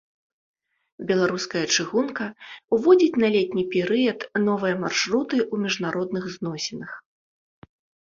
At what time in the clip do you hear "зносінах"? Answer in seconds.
6.37-6.91